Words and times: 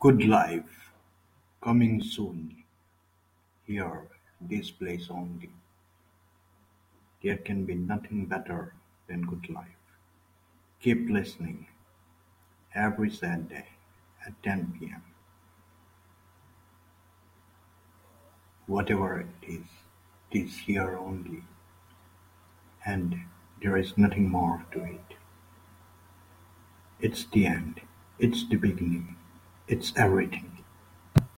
Good 0.00 0.26
Life 0.26 0.92
coming 1.62 2.02
soon 2.02 2.62
here 3.66 4.02
this 4.38 4.70
place 4.70 5.06
only. 5.08 5.48
There 7.22 7.38
can 7.38 7.64
be 7.64 7.74
nothing 7.74 8.26
better 8.26 8.74
than 9.08 9.22
Good 9.22 9.48
Life. 9.48 9.66
Keep 10.82 11.08
listening 11.08 11.68
every 12.74 13.08
Saturday 13.10 13.64
at 14.26 14.42
ten 14.42 14.74
pm. 14.78 15.02
Whatever 18.66 19.20
it 19.20 19.48
is, 19.48 19.66
it 20.30 20.38
is 20.38 20.54
here 20.58 20.98
only, 20.98 21.44
and 22.84 23.22
there 23.62 23.78
is 23.78 23.96
nothing 23.96 24.28
more 24.28 24.66
to 24.72 24.84
it. 24.84 25.14
It's 27.00 27.24
the 27.24 27.46
end, 27.46 27.80
it's 28.18 28.46
the 28.46 28.56
beginning, 28.56 29.16
it's 29.68 29.92
everything. 29.96 30.51